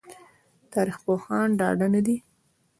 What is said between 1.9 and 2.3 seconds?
نه دي